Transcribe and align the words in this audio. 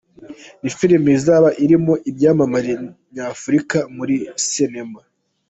Ni 0.61 0.69
filime 0.77 1.09
izaba 1.17 1.49
irimo 1.63 1.93
ibyamamare 2.09 2.73
nyafurika 3.13 3.77
muri 3.95 4.15
sinema. 4.47 4.99